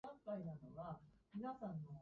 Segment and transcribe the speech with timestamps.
[0.03, 0.73] 北海道中
[1.29, 1.79] 富良野町